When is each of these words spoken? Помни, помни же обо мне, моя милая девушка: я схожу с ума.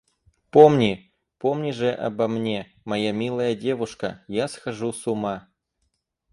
Помни, 0.49 1.13
помни 1.37 1.69
же 1.69 1.91
обо 1.93 2.27
мне, 2.27 2.73
моя 2.85 3.11
милая 3.11 3.53
девушка: 3.53 4.25
я 4.27 4.47
схожу 4.47 4.93
с 4.93 5.05
ума. 5.05 5.47